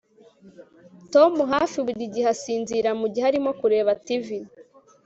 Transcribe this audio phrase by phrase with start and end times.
[1.13, 4.27] Tom hafi buri gihe asinzira mugihe arimo kureba TV